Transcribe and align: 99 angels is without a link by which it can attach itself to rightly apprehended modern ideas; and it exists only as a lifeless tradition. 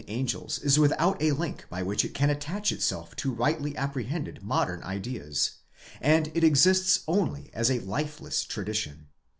99 0.07 0.19
angels 0.19 0.57
is 0.63 0.79
without 0.79 1.21
a 1.21 1.31
link 1.33 1.65
by 1.69 1.83
which 1.83 2.03
it 2.03 2.15
can 2.15 2.31
attach 2.31 2.71
itself 2.71 3.15
to 3.15 3.31
rightly 3.31 3.77
apprehended 3.77 4.41
modern 4.41 4.81
ideas; 4.81 5.57
and 6.01 6.31
it 6.33 6.43
exists 6.43 7.03
only 7.07 7.51
as 7.53 7.69
a 7.69 7.81
lifeless 7.81 8.43
tradition. 8.43 9.09